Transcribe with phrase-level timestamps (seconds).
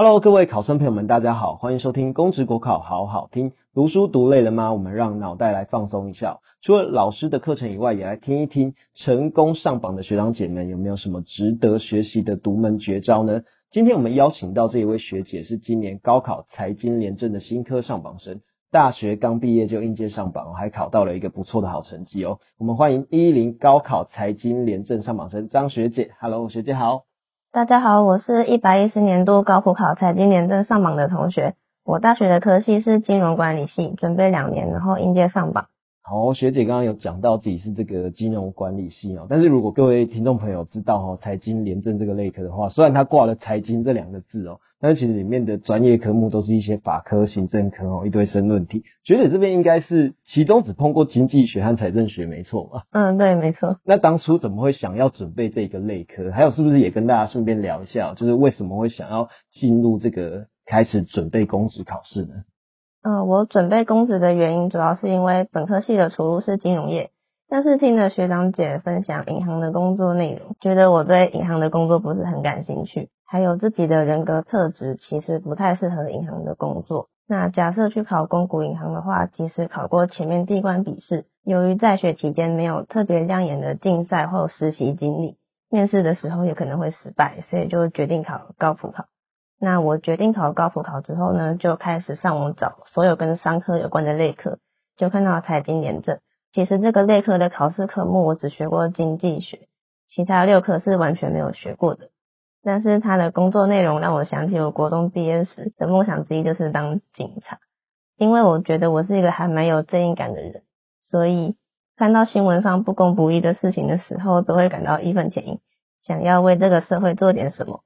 [0.00, 3.50] Hello，各位考生朋友们，大家好，欢迎收听公职国考好好听。
[3.74, 4.72] 读书读累了吗？
[4.72, 6.38] 我们让脑袋来放松一下。
[6.62, 13.40] 除了老师的课程以外，也来听一听成功上榜的学长姐们有没有什么值得学习的独门绝招呢？
[13.72, 18.38] 今天我们邀请到这一位学姐，是今年高考财经廉政的新科上榜生，
[18.70, 22.38] 大学刚毕业就应届上榜，还考到了一个不错的好成绩哦。
[22.56, 26.12] 我们欢迎一零高考财经廉政上榜生张学姐。
[26.20, 27.07] Hello，学姐好。
[27.50, 31.54] 大家好，我是一百一十年度高普考财经联政上榜的同学。
[31.82, 35.68] 我大学的科系是金融管理系，准备两年，然后应届上榜。
[36.02, 48.84] 好，学姐刚刚有讲到自己是这个金融管理系哦，但是如果各位听众朋友知道哈财经联政这个类科的话，虽然它挂了财经这两个字哦，但是其实里面的专业科目都是一些法科、行政科哦，一堆申论题。
[49.04, 52.84] 学姐这边应该是其中只碰过经济学和财政学，没错吧？
[52.92, 53.78] 嗯，对，没错。
[53.84, 56.30] 那当初怎么会想要准备这个类科？
[56.30, 60.46] 还有是不是也跟大家顺便聊一下，就是为什么会想要进入这个？
[60.70, 62.44] 开始准备公职考试呢？
[63.02, 67.08] 嗯，我准备公职的原因主要是因为本科系的出路是金融业，
[67.48, 77.10] 但是听了学长姐分享银行的工作内容，觉得我对银行的工作不是很感兴趣，还有自己的人格特质其实不太适合银行的工作。
[77.28, 85.36] 那假设去考公股银行的话，即使考过前面第一关笔试，由于在学期间没有特别亮眼的竞赛或实习经历，
[85.68, 89.04] 面试的时候也可能会失败，所以就决定考高普考。
[89.60, 94.58] 那我决定考高普考之后呢，就开始上网找所有跟商科有关的类科，
[94.96, 96.18] 就看到财经联政。
[96.52, 99.68] 其实这个类科的考试科目我只学过经济学，
[100.08, 102.08] 其他六科是完全没有学过的。
[102.62, 107.58] 但是他的工作内容让我想起我国中毕业时的梦想之一就是当警察，
[108.16, 110.62] 因为我觉得我是一个还蛮有正义感的人，
[111.02, 111.54] 所以
[111.96, 115.60] 看到新闻上不公不义的事情的时候，都会感到义愤填膺，
[116.02, 117.82] 想要为这个社会做点什么。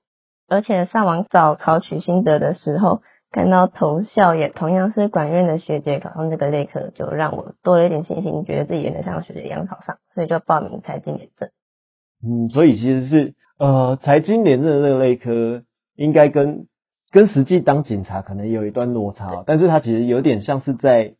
[0.48, 11.48] 而且上网找考取心得的时候，看到同校也同样是管院的学姐考上这个类科，就让我多了一点信心，觉得自己也能像学姐一样考上，所以就报名财经联政。
[12.22, 15.62] 嗯，所以其实是呃财经联政这个类科，
[15.94, 16.66] 应该跟
[17.12, 21.14] 跟实际当警察可能有一段落差，但是它其实有点像是在，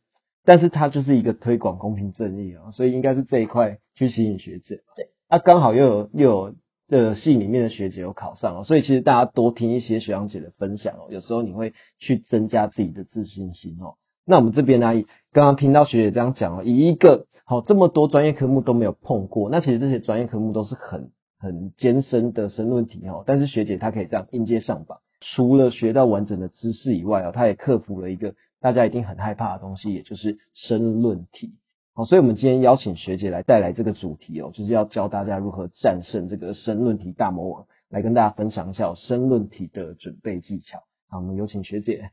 [0.44, 4.81] 但是它就是一个推广公平正义啊，所以应该是这一块去吸引学姐。
[4.97, 6.54] 对，啊刚好又有又有。
[6.88, 13.94] 这个系里面的学姐有考上哦，所以其实大家多听一些学长姐的分享哦，有时候你会去增加自己的自信心哦。
[14.26, 14.92] 那我们这边呢，
[15.32, 23.25] 刚刚听到学姐这样讲哦，以一个好这么多专业科目都没有碰过，那其实这些专业科目都是很很艰深的申论题哦。
[23.26, 31.58] 但是学姐她可以这样应届上榜，除了学到完整的知识以外哦，她也克服了一个大家一定很害怕的东西，也就是申论题。
[31.94, 40.78] 好，所以我们今天邀请学姐来带来这个主题哦，就是要教大家如何战胜这个申论题大魔王，来跟大家分享一下申论题的准备技巧。
[41.10, 42.10] 好，我们有请学姐。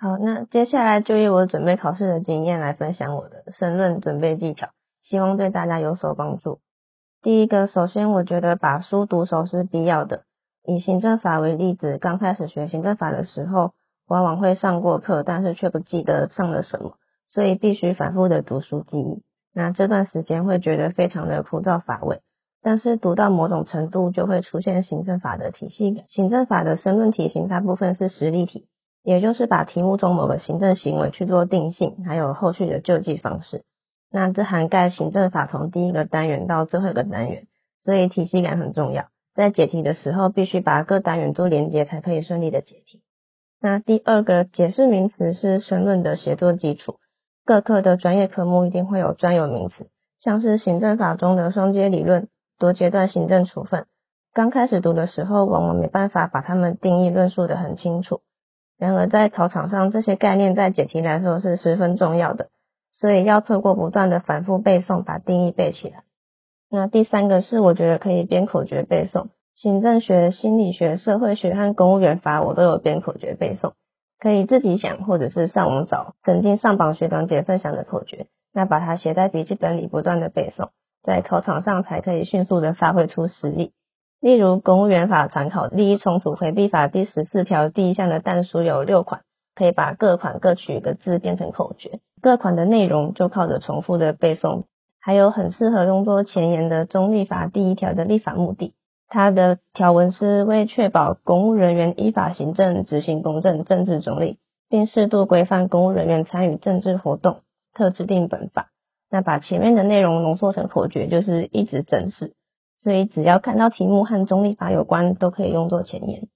[0.00, 4.70] 好，那接下来就以我准备考试的经验来分享我的申论准备技巧，
[5.04, 6.58] 希望对大家有所帮助。
[7.22, 10.22] 第一个，首先我觉得把书读熟是必要的。
[10.64, 13.72] 以行政法为例子，刚开始学行政法的时候，
[14.08, 16.94] 往往会上过课，但是却不记得上了什么。
[17.28, 19.22] 所以必须反复的读书记忆，
[19.52, 22.22] 那这段时间会觉得非常的枯燥乏味。
[22.62, 26.06] 但是读到某种程度，就会出现行政法的体系感。
[26.08, 28.66] 行政法的申论题型大部分是实例题，
[29.02, 33.64] 也就是把题目中某个行政行为去做定性，还有后续的救济方式。
[34.10, 37.46] 那这涵盖行政法从第一个单元到最后一个单元，
[37.84, 39.06] 所以体系感很重要。
[39.34, 43.02] 在解题的时候，必须把各单元做连接，才可以顺利的解题。
[43.60, 46.96] 那第二个解释名词是申论的写作基础。
[47.46, 49.88] 各科的专业科目一定会有专有名词，
[50.20, 52.28] 像是行政法中的双阶理论、
[52.58, 53.86] 多阶段行政处分。
[54.32, 58.20] 刚开始读的时候，往往没办法把它们定义论述的很清楚。
[58.78, 62.48] 然而在考场上，这些概念在解题来说是十分重要的，
[63.00, 66.02] 所以要透过不断的反复背诵，把定义背起来。
[66.70, 73.72] 那第三个是我觉得可以编口诀背诵，行政学、心理学、社会学和公务员法我都有编口诀背诵。
[74.18, 80.68] 可以自己想，或者是上网找曾经上榜学长姐分享的口诀，那把它写在笔记本里，不断的背诵，
[81.02, 83.72] 在考场上才可以迅速的发挥出实力。
[84.20, 89.22] 例如公务员法参考利益冲突回避法第十四条第一项的但书有六款，
[89.54, 94.64] 可以把各款各取一个字变成口诀，各款的内容就靠着重复的背诵。
[95.02, 98.74] 还有很适合用作前言的中立法第一条的立法目的。
[99.08, 104.38] 它的条文是为确保公务人员依法行政、执行公正、政治中立，
[104.68, 107.40] 并适度规范公务人员参与政治活动，
[107.74, 108.68] 特制定本法。
[109.10, 112.34] 那把前面的内容浓缩成口诀，就是一直正式。
[112.82, 116.28] 所以只要看到题目和中立法有关，都可以用作前言。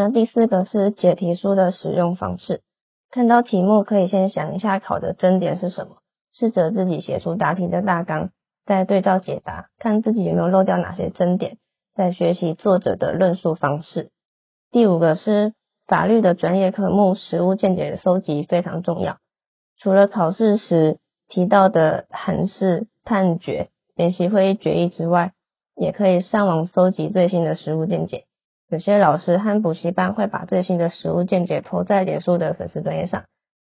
[0.00, 2.62] 那第四个是解题书的使用方式，
[3.10, 5.96] 看到题目可以先想一下考的真点是什么，
[6.32, 8.30] 试着自己写出答题的大纲，
[8.64, 11.56] 再对照解答，看自己有没有漏掉哪些真点，
[11.96, 14.12] 再学习作者的论述方式。
[14.70, 15.52] 第五个是
[15.88, 19.16] 法律的专业科目实务见解的收集非常重要，
[19.80, 25.32] 除了考试时提到的函释、判决、联席会议决议之外，
[25.74, 28.26] 也可以上网搜集最新的实务见解。
[28.70, 33.24] 有些老师和补习班会把最新的实物见解铺在脸书的粉丝专页上，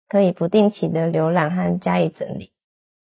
[0.08, 2.52] 可以不定期的浏览和加以整理。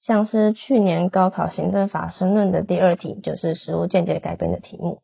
[0.00, 5.02] 像是去年高考行政法申论的第二题，就是实物见解改编的题目，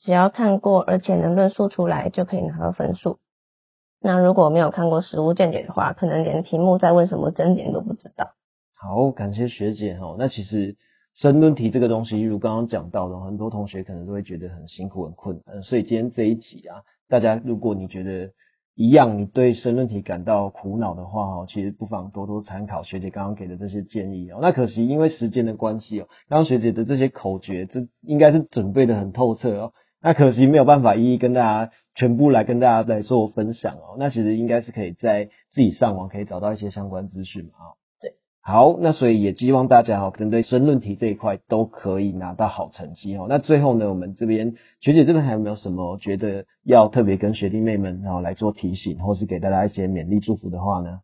[0.00, 3.20] 只要看过而且能论述出来，就可以拿到分数。
[4.00, 8.32] 那如果没有看过实物见解的话，可能连题目在问什么真点都不知道。
[8.76, 10.16] 好，感谢学姐哈。
[10.18, 10.74] 那其实。
[11.16, 15.62] 申论题这个东西，如刚刚讲到的，很多同学可能都会觉得很辛苦、很困难。
[15.62, 18.32] 所以今天这一集啊，大家如果你觉得
[18.74, 24.40] 一样，你对申论题感到苦恼的话哦，其实不妨多多参考学姐刚刚给的这些建议哦。
[24.42, 29.72] 那可惜因为时间的关系哦，刚刚学姐的这些口诀，这应该是准备的很透彻哦。
[30.02, 33.94] 那可惜没有办法一一跟大家全部来跟大家来做分享哦。
[33.98, 37.83] 那其实应该是可以在自己上网可以找到一些相关资讯嘛啊。
[38.46, 43.24] 好，那所以也希望大家哈，针对申论题这一块都可以拿到好成绩哦。
[43.26, 51.00] 那最后呢，我们这边学姐这边还有没有什么觉得要特别跟学弟妹们然后来做提醒，或是给大家一些勉励祝福的话呢？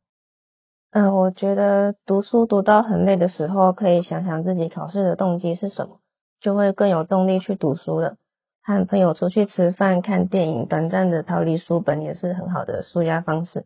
[0.90, 6.00] 嗯，我觉得读书读到很累的时候，可以想想自己考试的动机是什么，
[6.42, 8.16] 就会更有动力去读书了。
[8.62, 13.64] 和朋友出去吃饭、看电影，短暂的逃离书本也是很好的舒压方式。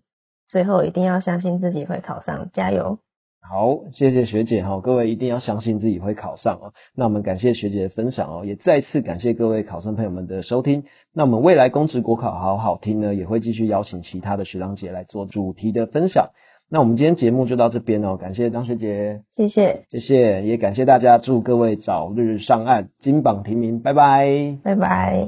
[0.49, 2.99] 最后一定要相信自己会考上，加油！
[3.47, 6.73] 好，谢谢学姐哈，各位一定要相信自己会考上哦。
[6.97, 10.85] 那我们感谢学姐的分享哦，也再次感谢各位考生朋友们的收听。
[11.13, 16.31] 那我们未来公职国考好好听呢，也会继续邀请其他的学长姐来做主题的分享。
[16.71, 25.27] 那我们今天节目就到这边哦，感谢张学姐，谢谢，谢谢，也感谢大家，祝各位早日上岸，金榜题名，拜拜，拜拜。